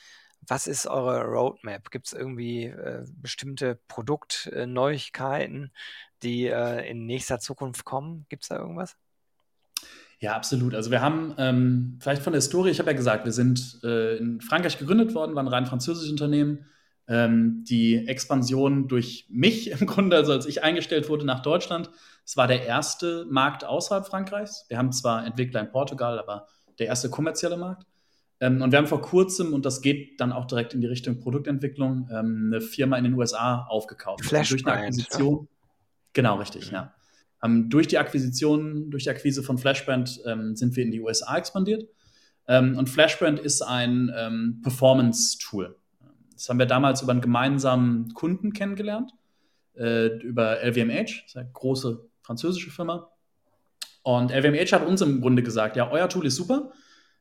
[0.46, 1.90] Was ist eure Roadmap?
[1.90, 5.72] Gibt es irgendwie äh, bestimmte Produktneuigkeiten,
[6.22, 8.26] die äh, in nächster Zukunft kommen?
[8.28, 8.96] Gibt es da irgendwas?
[10.20, 10.74] Ja, absolut.
[10.74, 14.18] Also wir haben ähm, vielleicht von der Historie, ich habe ja gesagt, wir sind äh,
[14.18, 16.66] in Frankreich gegründet worden, waren rein französisches Unternehmen.
[17.08, 21.90] Ähm, die Expansion durch mich im Grunde, also als ich eingestellt wurde nach Deutschland,
[22.24, 24.66] es war der erste Markt außerhalb Frankreichs.
[24.68, 26.46] Wir haben zwar Entwickler in Portugal, aber
[26.78, 27.86] der erste kommerzielle Markt.
[28.40, 31.18] Ähm, und wir haben vor kurzem, und das geht dann auch direkt in die Richtung
[31.18, 34.24] Produktentwicklung, ähm, eine Firma in den USA aufgekauft.
[34.24, 35.48] Flash durch eine Akquisition.
[36.12, 36.92] Genau, richtig, ja.
[37.42, 41.36] Ähm, durch die Akquisition, durch die Akquise von Flashbrand ähm, sind wir in die USA
[41.36, 41.88] expandiert.
[42.48, 45.76] Ähm, und Flashbrand ist ein ähm, Performance-Tool.
[46.34, 49.12] Das haben wir damals über einen gemeinsamen Kunden kennengelernt,
[49.76, 53.10] äh, über LVMH, das ist eine große französische Firma.
[54.02, 56.72] Und LVMH hat uns im Grunde gesagt, ja, euer Tool ist super.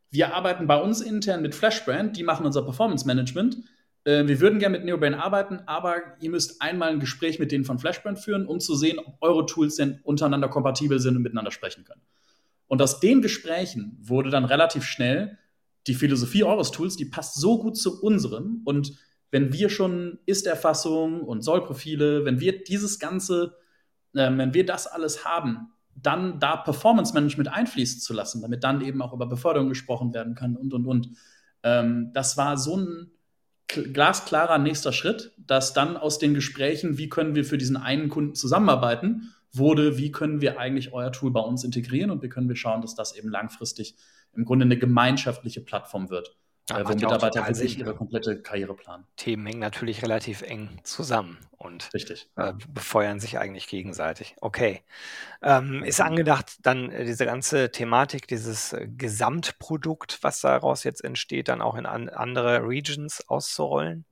[0.09, 3.57] Wir arbeiten bei uns intern mit Flashbrand, die machen unser Performance Management
[4.09, 7.63] äh, wir würden gerne mit NeoBrain arbeiten, aber ihr müsst einmal ein Gespräch mit denen
[7.63, 11.51] von Flashbrand führen, um zu sehen, ob eure Tools denn untereinander kompatibel sind und miteinander
[11.51, 12.01] sprechen können.
[12.67, 15.37] Und aus den Gesprächen wurde dann relativ schnell
[15.87, 18.61] die Philosophie eures Tools, die passt so gut zu unserem.
[18.65, 18.93] Und
[19.31, 23.55] wenn wir schon Ist-Erfassung und Soll-Profile, wenn wir dieses Ganze,
[24.13, 28.81] äh, wenn wir das alles haben, dann da Performance Management einfließen zu lassen, damit dann
[28.81, 31.09] eben auch über Beförderung gesprochen werden kann und und und.
[31.61, 33.11] Ähm, das war so ein
[33.69, 38.35] glasklarer nächster Schritt, dass dann aus den Gesprächen, wie können wir für diesen einen Kunden
[38.35, 42.55] zusammenarbeiten, wurde, wie können wir eigentlich euer Tool bei uns integrieren und wie können wir
[42.55, 43.95] schauen, dass das eben langfristig
[44.33, 46.37] im Grunde eine gemeinschaftliche Plattform wird.
[46.69, 49.05] Ja, wo Mitarbeiter für sich ihre komplette Karriere planen.
[49.15, 54.35] Themen hängen natürlich relativ eng zusammen und Richtig, äh, befeuern sich eigentlich gegenseitig.
[54.39, 54.81] Okay.
[55.41, 61.47] Ähm, ist angedacht, dann äh, diese ganze Thematik, dieses äh, Gesamtprodukt, was daraus jetzt entsteht,
[61.47, 64.05] dann auch in an andere Regions auszurollen?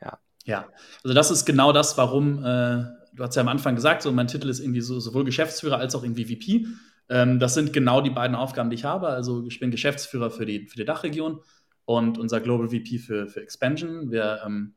[0.00, 0.18] Ja.
[0.44, 0.68] Ja,
[1.02, 4.26] also das ist genau das, warum äh, du hast ja am Anfang gesagt, so mein
[4.26, 6.66] Titel ist irgendwie so, sowohl Geschäftsführer als auch irgendwie VP.
[7.08, 9.08] Ähm, das sind genau die beiden Aufgaben, die ich habe.
[9.08, 11.40] Also ich bin Geschäftsführer für die, für die Dachregion
[11.84, 14.10] und unser Global VP für, für Expansion.
[14.10, 14.74] Wir ähm,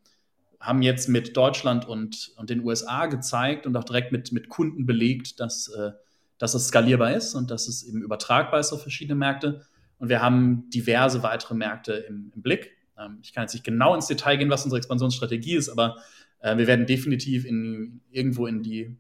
[0.60, 4.86] haben jetzt mit Deutschland und, und den USA gezeigt und auch direkt mit, mit Kunden
[4.86, 5.92] belegt, dass, äh,
[6.38, 9.62] dass es skalierbar ist und dass es eben übertragbar ist auf verschiedene Märkte.
[10.00, 12.76] Und wir haben diverse weitere Märkte im, im Blick.
[12.98, 15.98] Ähm, ich kann jetzt nicht genau ins Detail gehen, was unsere Expansionsstrategie ist, aber
[16.40, 18.98] äh, wir werden definitiv in, irgendwo in die,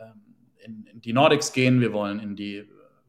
[0.00, 0.22] ähm,
[0.64, 1.80] in, in die Nordics gehen.
[1.80, 2.68] Wir wollen in die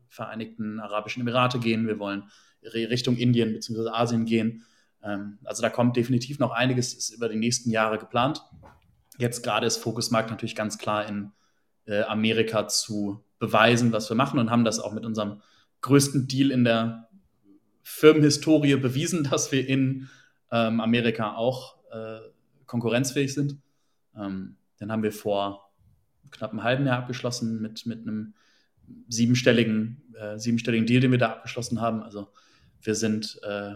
[0.09, 1.87] Vereinigten Arabischen Emirate gehen.
[1.87, 2.29] Wir wollen
[2.73, 3.89] Richtung Indien bzw.
[3.89, 4.63] Asien gehen.
[5.03, 8.41] Ähm, also da kommt definitiv noch einiges, ist über die nächsten Jahre geplant.
[9.17, 11.31] Jetzt gerade ist Fokusmarkt natürlich ganz klar in
[11.85, 15.41] äh, Amerika zu beweisen, was wir machen und haben das auch mit unserem
[15.81, 17.07] größten Deal in der
[17.83, 20.09] Firmenhistorie bewiesen, dass wir in
[20.51, 22.19] ähm, Amerika auch äh,
[22.65, 23.57] konkurrenzfähig sind.
[24.17, 25.71] Ähm, den haben wir vor
[26.31, 28.33] knapp einem halben Jahr abgeschlossen mit, mit einem
[29.07, 32.03] siebenstelligen, äh, siebenstelligen Deal, den wir da abgeschlossen haben.
[32.03, 32.29] Also
[32.85, 33.75] wir sind äh,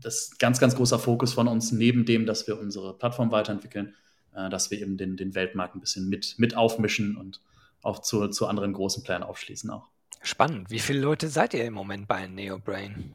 [0.00, 3.94] das ist ganz, ganz großer Fokus von uns, neben dem, dass wir unsere Plattform weiterentwickeln,
[4.34, 7.40] äh, dass wir eben den, den Weltmarkt ein bisschen mit, mit aufmischen und
[7.82, 9.90] auch zu, zu anderen großen Playern aufschließen auch.
[10.22, 10.70] Spannend.
[10.70, 13.14] Wie viele Leute seid ihr im Moment bei NeoBrain?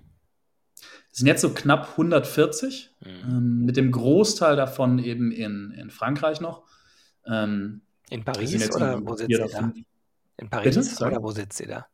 [1.11, 3.09] Es sind jetzt so knapp 140, mhm.
[3.09, 6.63] ähm, mit dem Großteil davon eben in, in Frankreich noch.
[7.25, 9.73] Ähm, in Paris oder wo sitzt ihr da?
[10.37, 11.05] In Paris Bitte?
[11.05, 11.87] oder wo sitzt ihr da?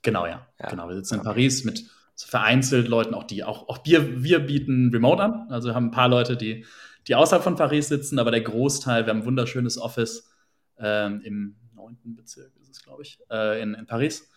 [0.00, 0.46] Genau, ja.
[0.58, 0.68] ja.
[0.68, 1.20] Genau, wir sitzen okay.
[1.20, 5.46] in Paris mit so vereinzelt Leuten, auch die, auch, auch wir, wir bieten Remote an.
[5.50, 6.64] Also wir haben ein paar Leute, die,
[7.08, 10.30] die außerhalb von Paris sitzen, aber der Großteil, wir haben ein wunderschönes Office
[10.78, 14.28] ähm, im neunten Bezirk, ist es, glaube ich, äh, in, in Paris.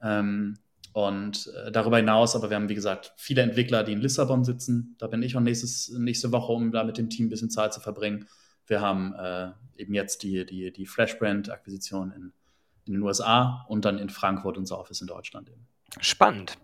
[0.00, 0.58] Ähm,
[0.92, 4.94] und äh, darüber hinaus, aber wir haben, wie gesagt, viele Entwickler, die in Lissabon sitzen.
[4.98, 7.74] Da bin ich auch nächstes, nächste Woche, um da mit dem Team ein bisschen Zeit
[7.74, 8.28] zu verbringen.
[8.66, 12.32] Wir haben äh, eben jetzt die, die, die Flashbrand-Akquisition in,
[12.84, 15.66] in den USA und dann in Frankfurt unser Office in Deutschland eben.
[16.00, 16.58] Spannend.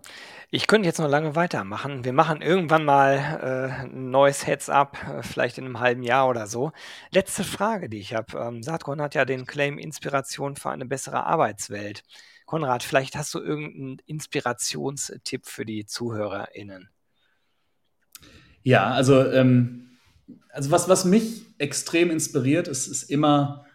[0.52, 2.04] Ich könnte jetzt noch lange weitermachen.
[2.04, 6.48] Wir machen irgendwann mal äh, ein neues Heads-up, äh, vielleicht in einem halben Jahr oder
[6.48, 6.72] so.
[7.12, 8.36] Letzte Frage, die ich habe.
[8.36, 12.02] Ähm, Saatkorn hat ja den Claim Inspiration für eine bessere Arbeitswelt.
[12.46, 16.90] Konrad, vielleicht hast du irgendeinen Inspirationstipp für die ZuhörerInnen.
[18.64, 19.90] Ja, also, ähm,
[20.48, 23.66] also was, was mich extrem inspiriert, ist, ist immer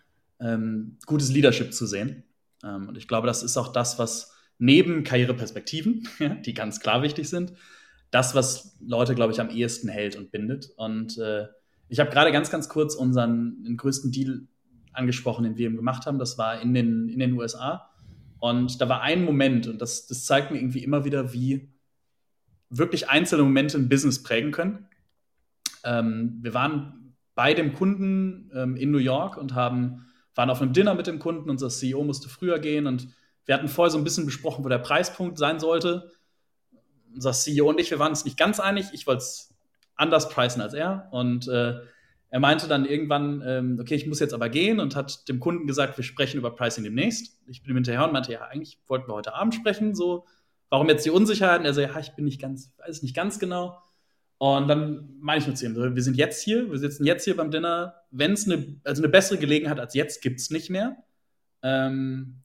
[0.42, 2.24] ähm, gutes Leadership zu sehen.
[2.66, 6.08] Ähm, und ich glaube, das ist auch das, was neben Karriereperspektiven,
[6.46, 7.54] die ganz klar wichtig sind,
[8.12, 10.70] das, was Leute, glaube ich, am ehesten hält und bindet.
[10.78, 11.48] Und äh,
[11.90, 14.48] ich habe gerade ganz, ganz kurz unseren den größten Deal
[14.94, 16.20] angesprochen, den wir eben gemacht haben.
[16.20, 17.90] Das war in den, in den USA.
[18.40, 21.70] Und da war ein Moment, und das, das zeigt mir irgendwie immer wieder, wie
[22.70, 24.88] wirklich einzelne Momente ein Business prägen können.
[25.84, 30.74] Ähm, wir waren bei dem Kunden ähm, in New York und haben, waren auf einem
[30.74, 31.50] Dinner mit dem Kunden.
[31.50, 33.08] Unser CEO musste früher gehen und
[33.46, 36.12] wir hatten vorher so ein bisschen besprochen, wo der Preispunkt sein sollte.
[37.14, 38.88] Unser CEO und ich, wir waren uns nicht ganz einig.
[38.92, 39.54] Ich wollte es
[39.96, 41.08] anders preisen als er.
[41.12, 41.76] Und äh,
[42.30, 45.68] er meinte dann irgendwann, ähm, okay, ich muss jetzt aber gehen und hat dem Kunden
[45.68, 47.40] gesagt, wir sprechen über Pricing demnächst.
[47.48, 49.96] Ich bin ihm hinterher und meinte, ja, eigentlich wollten wir heute Abend sprechen.
[49.96, 50.26] So,
[50.70, 51.60] warum jetzt die Unsicherheit?
[51.60, 53.82] Und er so, ja, ich bin nicht ganz, weiß nicht ganz genau.
[54.38, 57.38] Und dann meine ich nur zu ihm, wir sind jetzt hier, wir sitzen jetzt hier
[57.38, 57.96] beim Dinner.
[58.12, 60.98] Wenn es eine, also eine bessere Gelegenheit als jetzt gibt es nicht mehr.
[61.62, 62.44] Ähm,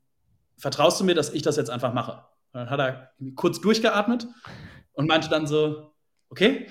[0.60, 2.24] vertraust du mir, dass ich das jetzt einfach mache?
[2.52, 4.26] Und dann hat er kurz durchgeatmet
[4.92, 5.94] und meinte dann so,
[6.28, 6.66] okay,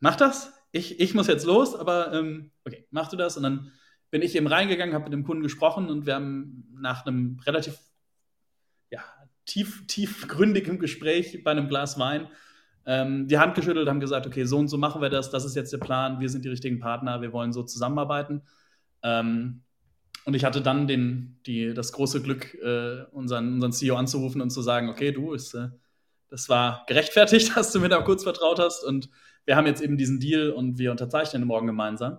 [0.00, 0.52] mach das.
[0.72, 3.36] Ich, ich muss jetzt los, aber ähm, okay, machst du das?
[3.36, 3.72] Und dann
[4.10, 7.78] bin ich eben reingegangen, habe mit dem Kunden gesprochen und wir haben nach einem relativ
[8.90, 9.00] ja,
[9.44, 12.28] tief, tiefgründigen Gespräch bei einem Glas Wein
[12.86, 15.56] ähm, die Hand geschüttelt, haben gesagt, okay, so und so machen wir das, das ist
[15.56, 18.42] jetzt der Plan, wir sind die richtigen Partner, wir wollen so zusammenarbeiten.
[19.02, 19.62] Ähm,
[20.26, 24.50] und ich hatte dann den, die, das große Glück, äh, unseren, unseren CEO anzurufen und
[24.50, 25.68] zu sagen, okay, du, ist, äh,
[26.28, 29.08] das war gerechtfertigt, dass du mir da kurz vertraut hast und
[29.44, 32.18] wir haben jetzt eben diesen Deal und wir unterzeichnen morgen gemeinsam.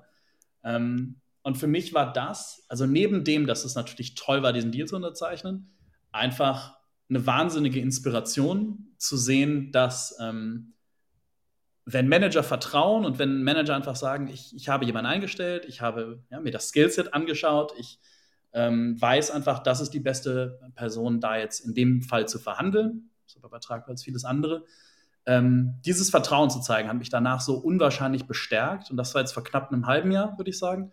[0.64, 4.72] Ähm, und für mich war das, also neben dem, dass es natürlich toll war, diesen
[4.72, 5.76] Deal zu unterzeichnen,
[6.14, 6.78] einfach
[7.10, 10.74] eine wahnsinnige Inspiration zu sehen, dass ähm,
[11.90, 16.22] wenn Manager vertrauen und wenn Manager einfach sagen, ich, ich habe jemanden eingestellt, ich habe
[16.30, 17.98] ja, mir das Skillset angeschaut, ich
[18.52, 23.10] ähm, weiß einfach, das ist die beste Person, da jetzt in dem Fall zu verhandeln,
[23.38, 24.66] aber übertragbar als vieles andere.
[25.26, 29.32] Ähm, dieses Vertrauen zu zeigen, hat mich danach so unwahrscheinlich bestärkt und das war jetzt
[29.32, 30.92] vor knapp einem halben Jahr, würde ich sagen.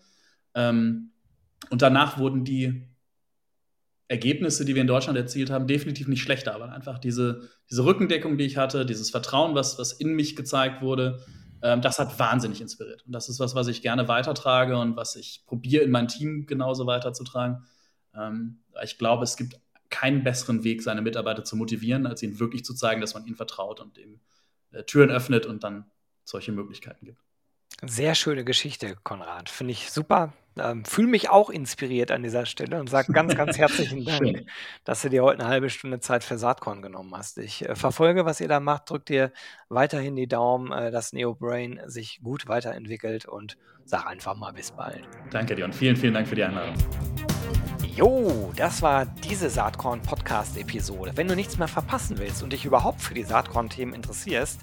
[0.55, 1.11] Ähm,
[1.71, 2.87] und danach wurden die
[4.15, 8.39] Ergebnisse, die wir in Deutschland erzielt haben, definitiv nicht schlechter, aber einfach diese, diese Rückendeckung,
[8.39, 11.07] die ich hatte, dieses Vertrauen, was, was in mich gezeigt wurde,
[11.65, 13.03] Ähm, das hat wahnsinnig inspiriert.
[13.07, 16.45] Und das ist was, was ich gerne weitertrage und was ich probiere in mein Team
[16.47, 17.65] genauso weiterzutragen.
[18.15, 22.65] Ähm, ich glaube, es gibt keinen besseren Weg, seine Mitarbeiter zu motivieren, als ihnen wirklich
[22.65, 24.21] zu zeigen, dass man ihnen vertraut und eben
[24.73, 25.87] äh, Türen öffnet und dann
[26.25, 27.21] solche Möglichkeiten gibt.
[27.83, 29.49] Sehr schöne Geschichte, Konrad.
[29.49, 30.35] Finde ich super.
[30.59, 34.47] Ähm, Fühle mich auch inspiriert an dieser Stelle und sage ganz, ganz herzlichen Dank,
[34.85, 37.39] dass du dir heute eine halbe Stunde Zeit für Saatkorn genommen hast.
[37.39, 39.33] Ich äh, verfolge, was ihr da macht, drückt dir
[39.69, 45.03] weiterhin die Daumen, äh, dass NeoBrain sich gut weiterentwickelt und sag einfach mal bis bald.
[45.31, 46.75] Danke dir und vielen, vielen Dank für die Einladung.
[47.95, 51.13] Jo, das war diese Saatkorn-Podcast-Episode.
[51.15, 54.63] Wenn du nichts mehr verpassen willst und dich überhaupt für die Saatkorn-Themen interessierst,